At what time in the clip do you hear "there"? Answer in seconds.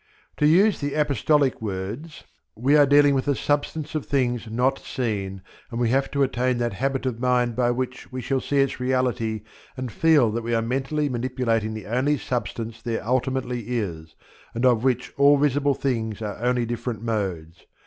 12.81-13.05